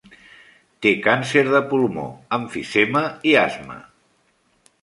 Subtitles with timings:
[0.85, 1.43] Té càncer
[1.73, 2.07] pulmó,
[2.39, 3.81] emfisema i asma.